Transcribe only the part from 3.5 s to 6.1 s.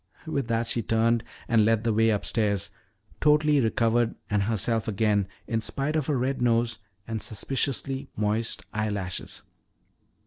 recovered and herself again in spite of